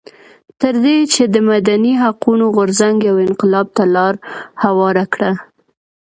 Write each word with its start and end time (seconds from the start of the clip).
تر 0.61 0.73
دې 0.83 0.97
چې 1.13 1.23
د 1.33 1.35
مدني 1.49 1.93
حقونو 2.03 2.45
غورځنګ 2.55 2.97
یو 3.09 3.15
انقلاب 3.27 3.67
ته 3.77 3.83
لار 3.95 4.13
هواره 4.63 5.05
کړه. 5.13 5.31